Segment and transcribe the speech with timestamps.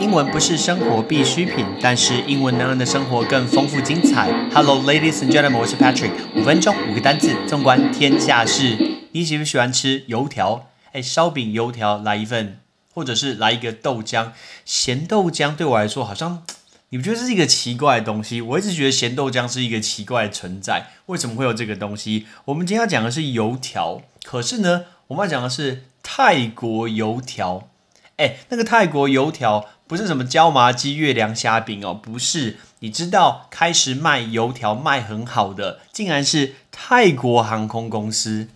[0.00, 4.28] 英文不是生活必需品，但是英文能让你的生活更丰富精彩。
[4.52, 6.10] Hello, ladies and gentlemen，我是 Patrick。
[6.34, 8.76] 五分钟，五个单词，纵观天下事。
[9.12, 10.66] 你喜不喜欢吃油条？
[10.92, 12.58] 哎，烧饼、油条来一份，
[12.92, 14.32] 或者是来一个豆浆。
[14.64, 16.42] 咸豆浆对我来说，好像
[16.88, 18.40] 你不觉得这是一个奇怪的东西？
[18.40, 20.88] 我一直觉得咸豆浆是一个奇怪的存在。
[21.06, 22.26] 为什么会有这个东西？
[22.46, 27.68] 我们今天要讲的是油条，可是呢，我们要讲的是泰国油条。
[28.16, 32.58] 哎，那个泰国油条不是什么椒麻鸡、月亮虾饼哦，不是。
[32.78, 38.48] 你知道开始卖油条卖很好的，竟然是泰国航空公司，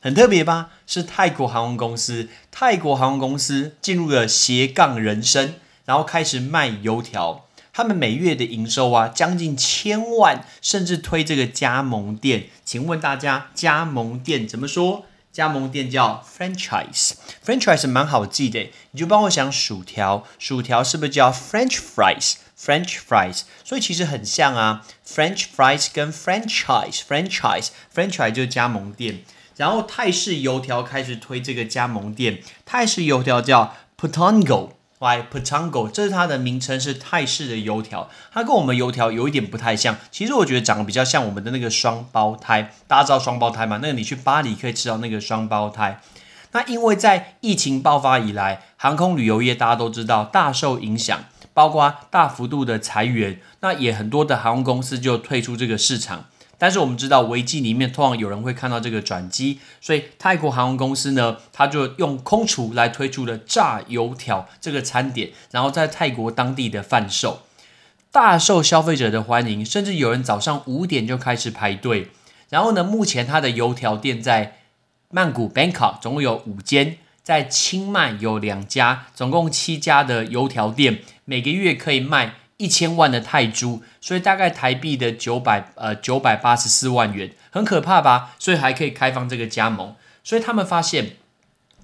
[0.00, 0.70] 很特别吧？
[0.86, 7.46] 是泰国航空公司，泰国航空公司进入了斜杠人生，然后开始卖油条。
[7.72, 12.46] 他们每月的营收啊，将近千万，甚至推这个加盟店。
[12.64, 15.04] 请问大家，加盟店怎么说？
[15.32, 29.20] 加盟店叫 franchise，franchise 蛮好记的，你就帮我想薯条，薯条是不是叫 French fries？French fries，所以其实很像啊，French fries 跟 franchise，franchise，franchise 就是加盟店。
[29.56, 34.70] 然后泰式油条开始推这个加盟店，泰式油条叫 Putongo。
[35.00, 35.90] Why Patango？
[35.90, 38.10] 这是它的名称，是泰式的油条。
[38.30, 39.96] 它跟我们油条有一点不太像。
[40.10, 42.74] 其实我觉得长得比较像我们的那个双胞胎。
[42.86, 43.78] 大家知道双胞胎吗？
[43.80, 46.02] 那个你去巴黎可以吃到那个双胞胎。
[46.52, 56.26] 那因为在疫情爆发以来，航空旅游业大家都知道大受影响，包括大幅度的裁员，那也很多的航空公司就退出这个市场。
[56.60, 67.40] 但是我们知道，危机里面通常有人会看到这个转机，所以泰国航空公司呢，他就用空厨来推出了炸油条这个餐点，然后在泰国当地的贩售，
[68.12, 72.08] 大受消费者的欢迎，甚至有人早上五点就开始排队。
[72.50, 74.58] 然后呢，目前它的油条店在
[75.08, 82.34] 曼谷 （Bangkok） 总共有五间，在清迈有两家，总共七家的油条店，每个月可以卖。
[82.60, 88.36] 一千万的泰铢，所以大概台币的九百呃九百八十四万元，很可怕吧？
[88.38, 89.94] 所以还可以开放这个加盟。
[90.22, 91.12] 所以他们发现，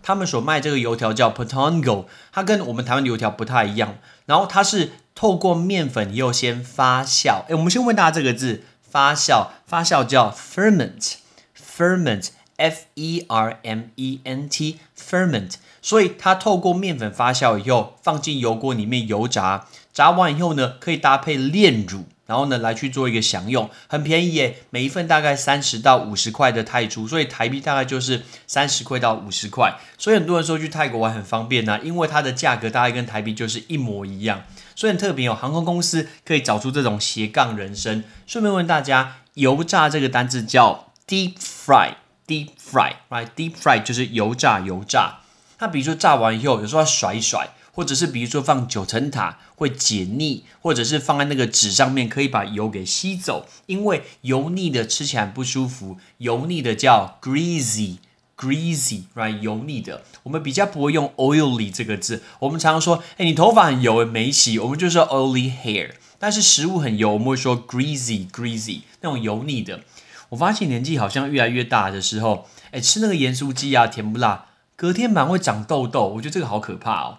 [0.03, 3.97] 他们所卖这个油条叫 Potongo，它跟我们台湾的油条不太一样。
[4.26, 7.44] 然后它是透过面粉又先发酵。
[7.48, 15.54] 诶，我们先问大家这个字，发酵，发酵叫 ferment，ferment，f e r m e n t，ferment。
[15.81, 19.66] 所以它透过面粉发酵以后，放进油锅里面油炸。
[19.97, 29.75] 炸完以后呢，可以搭配炼乳，然后呢来去做一个享用，很便宜耶，每一份大概三十到五十块的泰铢，所以台币大概就是三十块到五十块。
[29.97, 34.43] 所以很多人说去泰国玩很方便呐，因为它的价格大概跟台币就是一模一样，
[34.75, 35.34] 所以很特别哦。
[35.34, 38.05] 航空公司可以找出这种斜杠人生。
[38.27, 45.21] 顺便问大家，油炸这个单字叫 deep fry，deep fry，right？deep fry 就是油炸，油炸。
[45.59, 47.49] 那比如说炸完以后，有时候要甩一甩。
[47.76, 59.41] 或者是比如说放九层塔会解腻，或者是放在那个纸上面可以把油给吸走，因为油腻的吃起来不舒服，油腻的叫 greasy，greasy，right？
[59.41, 65.91] 油腻的，我们比较不会用 oily 这个字，我们常常说，哎，你头发很油，没洗，我们就说 oily hair。
[66.19, 69.82] 但是食物很油，我们会说 greasy，greasy，那种油腻的。
[70.31, 77.19] 我发现年纪好像越来越大的时候，哎，吃那个盐酥鸡啊，甜不辣，隔天蛮会长痘痘，我觉得这个好可怕哦。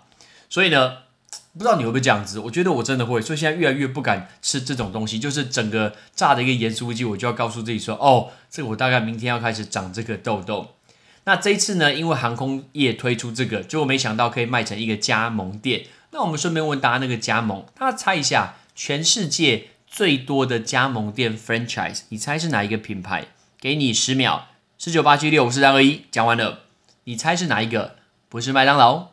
[0.49, 0.97] 所以呢，
[1.53, 2.39] 不知道你会不会这样子？
[2.39, 5.19] 我觉得我真的会，所以现在越来越不敢吃这种东西。
[5.19, 10.75] 就是整个炸的一个盐酥鸡，我就要告诉自己说：哦，这个我大概明天要开始长这个痘痘。
[11.25, 15.85] 那这一次呢，因为航空业推出这个，结果没想到可以卖成一个加盟店。
[16.11, 23.25] 那我们顺便问大家，那个加盟，大家猜一下，全世界最多的加盟店 franchise，你猜是哪一个品牌？
[23.59, 24.47] 给你十秒，
[24.77, 26.59] 十九八七六五四三二一，讲完了，
[27.03, 27.95] 你猜是哪一个？
[28.29, 29.09] 不是麦当劳。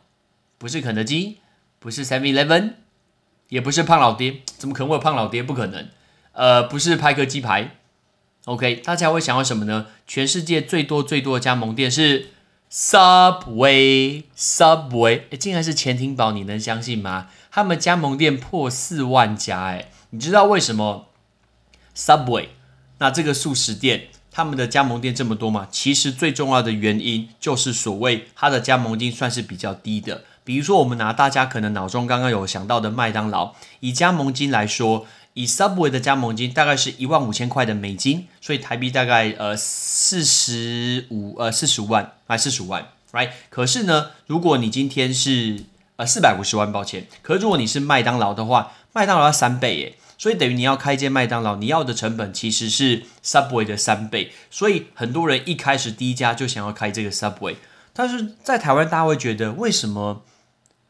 [0.57, 1.37] 不是肯德基，
[1.79, 2.73] 不是 Seven Eleven，
[3.49, 5.43] 也不是胖老爹，怎么可能会有胖老爹？
[5.43, 5.87] 不可能。
[6.33, 7.75] 呃，不是派克鸡排。
[8.45, 9.87] OK，大家会想要什么呢？
[10.05, 12.27] 全世界最多最多的加盟店是
[12.71, 17.29] Subway，Subway，哎，竟然是潜艇堡，你能相信吗？
[17.49, 21.07] 他们加盟店破四万家，哎，你知道为什么
[21.95, 22.49] Subway？
[22.99, 25.67] 那这个素食店，他们的加盟店这么多吗？
[25.71, 30.23] 其实最重要的原因就是所谓它的加盟金算是比较低的。
[30.45, 43.31] 比如说，我们拿大家可能脑中刚刚有想到的麦当劳，以加盟金来说，以 Subway 的加盟金大概是一万五千块的美金，所以台币大概呃四十五呃四十五万还四十五万，right？
[43.49, 45.63] 可是呢，如果你今天是
[45.95, 57.55] 呃四百五十万，抱歉，可是如果你是麦当劳的话，麦当劳要三倍耶，所以等于你要开一间麦当劳，你要的成本其实是 Subway 的三倍，所以很多人一开始第一家就想要开这个 Subway，
[57.93, 60.21] 但是在台湾大家会觉得为什么？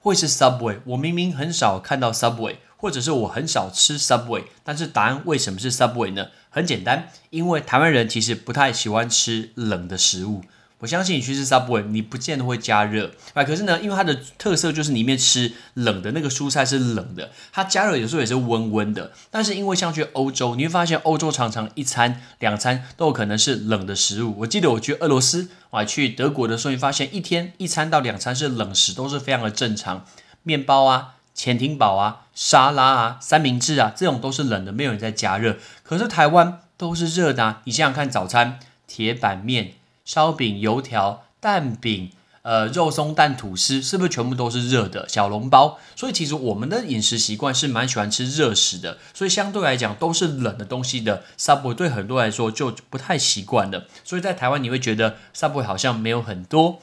[0.06, 0.78] 会是 Subway？
[0.86, 6.28] 我明明很少看到 Subway，或者是我很少吃 Subway，但是答案为什么是 Subway 呢？
[6.52, 10.44] 很简单，因为台湾人其实不太喜欢吃冷的食物。
[10.86, 19.12] 我相信你去吃 Subway，你不见得会加热，啊，可是呢，因为它的特色就是里面吃冷的那个蔬菜是冷的，它加热有时候也是温温的。
[19.32, 24.36] 但是因为像去欧洲，你会发现欧洲常常一餐两餐都有可能是冷的食物。
[24.42, 30.06] 我记得我去俄罗斯，我还去德国的时候，你发现一天一餐到两餐是冷食，都是非常的正常。
[30.44, 35.58] 面包啊、潜艇堡啊、沙拉啊、三明治啊，这种都是冷的，没有人在加热。
[35.82, 37.62] 可是台湾都是热的啊！
[37.64, 39.74] 你想想看，早餐铁板面。
[40.06, 42.12] 烧饼、油条、蛋饼、
[42.44, 45.10] 呃肉松蛋吐司，是不是全部都是热的？
[45.10, 51.24] 小笼包，所以其实我们的饮食习惯是蛮喜欢吃热食的，所以相对来讲都是冷的东西的。
[51.38, 56.80] Subway 对很多来说就不太习惯了，所以在台湾你会觉得 Subway 好像没有很多，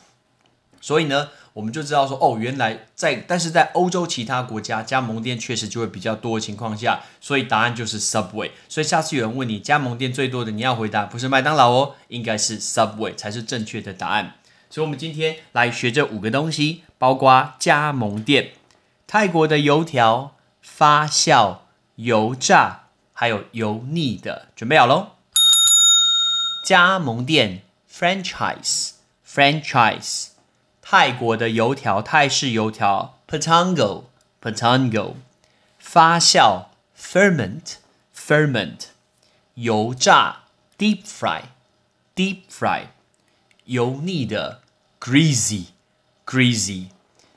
[0.81, 1.29] 所以呢。
[1.55, 8.51] 我们就知道说，哦，原来在，但是在欧洲其他国家，加盟店确实就会比较多的情况下，所以答案就是 Subway。
[8.69, 14.37] 所以下次有人问你加盟店最多的，你要回答不是麦当劳哦，应该是 Subway 才是正确的答案。
[14.71, 18.53] 所以，我们今天来学这五个东西，包括加盟店、
[19.07, 21.59] 泰国的油条、发酵、
[21.97, 25.09] 油炸，还有油腻的，准备好喽。
[26.67, 27.61] 加盟店
[27.93, 30.32] Franchise，Franchise。
[30.83, 35.15] 泰国的油条，泰式油条，Patango，Patango，
[35.79, 36.67] 发酵
[36.99, 38.87] ，Ferment，Ferment，
[39.55, 40.43] 油炸
[40.77, 42.89] ，Deep Fry，Deep Fry，
[43.65, 44.61] 油腻的
[45.01, 46.89] ，Greasy，Greasy。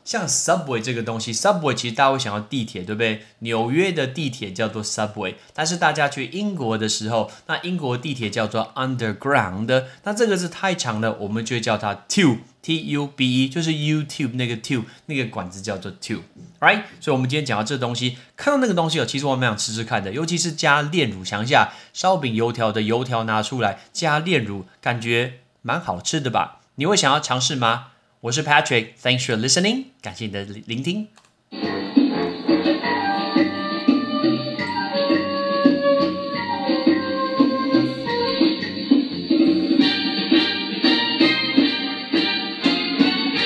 [0.06, 3.26] 像 Subway 这个东西，Subway 其实大家会想到地铁，对不对？
[3.40, 16.84] 纽约的地铁叫做 Subway，但是大家去英国的时候，那英国地铁叫做 Underground，那这个是太长了，我们就叫它 Tube，T U B E，就是 YouTube 那个 Tube 那个管子叫做 Tube，right？
[17.00, 26.60] 所以我们今天讲到这东西，看到那个东西哦，其实我蛮想吃吃看的，尤其是加炼乳，想一下烧饼油条的油条拿出来加炼乳，感觉蛮好吃的吧？
[26.76, 27.88] 你会想要尝试吗？
[28.26, 31.08] 我是 Patrick，Thanks for listening，感谢你的聆听。